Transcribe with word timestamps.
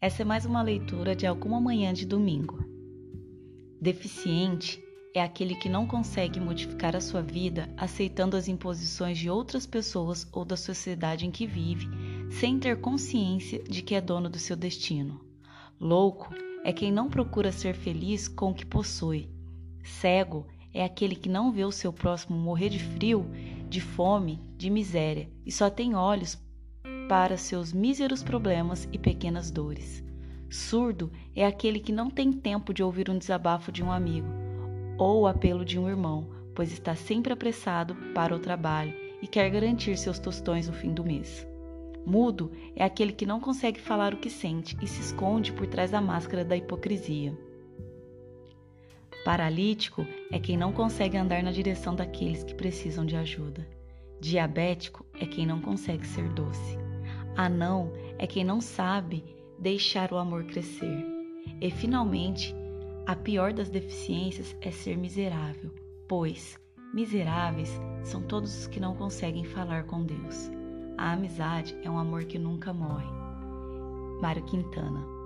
Essa 0.00 0.22
é 0.22 0.24
mais 0.24 0.44
uma 0.44 0.60
leitura 0.60 1.14
de 1.14 1.24
alguma 1.24 1.60
manhã 1.60 1.94
de 1.94 2.04
domingo. 2.04 2.58
Deficiente 3.80 4.82
é 5.14 5.22
aquele 5.22 5.54
que 5.54 5.68
não 5.68 5.86
consegue 5.86 6.40
modificar 6.40 6.96
a 6.96 7.00
sua 7.00 7.22
vida 7.22 7.72
aceitando 7.76 8.36
as 8.36 8.48
imposições 8.48 9.16
de 9.16 9.30
outras 9.30 9.66
pessoas 9.66 10.26
ou 10.32 10.44
da 10.44 10.56
sociedade 10.56 11.24
em 11.24 11.30
que 11.30 11.46
vive, 11.46 11.86
sem 12.28 12.58
ter 12.58 12.80
consciência 12.80 13.62
de 13.62 13.82
que 13.82 13.94
é 13.94 14.00
dono 14.00 14.28
do 14.28 14.38
seu 14.40 14.56
destino. 14.56 15.20
Louco 15.80 16.34
é 16.64 16.72
quem 16.72 16.90
não 16.90 17.08
procura 17.08 17.52
ser 17.52 17.76
feliz 17.76 18.26
com 18.26 18.50
o 18.50 18.54
que 18.54 18.66
possui. 18.66 19.30
Cego 19.84 20.44
é 20.74 20.82
aquele 20.84 21.14
que 21.14 21.28
não 21.28 21.52
vê 21.52 21.64
o 21.64 21.70
seu 21.70 21.92
próximo 21.92 22.36
morrer 22.36 22.68
de 22.68 22.80
frio, 22.80 23.30
de 23.68 23.80
fome, 23.80 24.40
de 24.56 24.68
miséria 24.68 25.30
e 25.46 25.52
só 25.52 25.70
tem 25.70 25.94
olhos 25.94 26.36
para 27.08 27.38
seus 27.38 27.72
míseros 27.72 28.22
problemas 28.22 28.86
e 28.92 28.98
pequenas 28.98 29.50
dores. 29.50 30.04
Surdo 30.50 31.10
é 31.34 31.46
aquele 31.46 31.80
que 31.80 31.92
não 31.92 32.10
tem 32.10 32.32
tempo 32.32 32.72
de 32.72 32.82
ouvir 32.82 33.08
um 33.10 33.18
desabafo 33.18 33.72
de 33.72 33.82
um 33.82 33.90
amigo 33.90 34.28
ou 34.98 35.22
o 35.22 35.26
apelo 35.26 35.64
de 35.64 35.78
um 35.78 35.88
irmão, 35.88 36.28
pois 36.54 36.72
está 36.72 36.94
sempre 36.94 37.32
apressado 37.32 37.94
para 38.14 38.34
o 38.34 38.38
trabalho 38.38 38.94
e 39.22 39.26
quer 39.26 39.48
garantir 39.48 39.96
seus 39.96 40.18
tostões 40.18 40.68
no 40.68 40.74
fim 40.74 40.92
do 40.92 41.04
mês. 41.04 41.46
Mudo 42.04 42.50
é 42.74 42.84
aquele 42.84 43.12
que 43.12 43.26
não 43.26 43.40
consegue 43.40 43.80
falar 43.80 44.12
o 44.12 44.18
que 44.18 44.30
sente 44.30 44.76
e 44.82 44.86
se 44.86 45.00
esconde 45.00 45.52
por 45.52 45.66
trás 45.66 45.90
da 45.90 46.00
máscara 46.00 46.44
da 46.44 46.56
hipocrisia. 46.56 47.36
Paralítico 49.24 50.06
é 50.30 50.38
quem 50.38 50.56
não 50.56 50.72
consegue 50.72 51.16
andar 51.16 51.42
na 51.42 51.52
direção 51.52 51.94
daqueles 51.94 52.42
que 52.42 52.54
precisam 52.54 53.04
de 53.04 53.14
ajuda. 53.14 53.68
Diabético 54.20 55.06
é 55.20 55.26
quem 55.26 55.46
não 55.46 55.60
consegue 55.60 56.06
ser 56.06 56.28
doce. 56.30 56.87
Anão 57.38 57.92
é 58.18 58.26
quem 58.26 58.42
não 58.42 58.60
sabe 58.60 59.24
deixar 59.60 60.12
o 60.12 60.16
amor 60.16 60.42
crescer. 60.42 61.06
E 61.60 61.70
finalmente, 61.70 62.52
a 63.06 63.14
pior 63.14 63.52
das 63.52 63.70
deficiências 63.70 64.56
é 64.60 64.72
ser 64.72 64.96
miserável, 64.96 65.70
pois 66.08 66.58
miseráveis 66.92 67.80
são 68.02 68.20
todos 68.20 68.58
os 68.58 68.66
que 68.66 68.80
não 68.80 68.96
conseguem 68.96 69.44
falar 69.44 69.84
com 69.84 70.02
Deus. 70.02 70.50
A 70.96 71.12
amizade 71.12 71.78
é 71.84 71.88
um 71.88 71.96
amor 71.96 72.24
que 72.24 72.40
nunca 72.40 72.72
morre. 72.72 73.06
Mário 74.20 74.42
Quintana 74.42 75.17